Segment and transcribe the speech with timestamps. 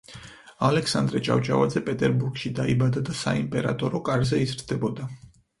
[0.67, 5.11] ალექსანდრე ჭავჭავაძე პეტერბურგში დაიბადა და საიმპერატორო კარზე იზრდებოდა.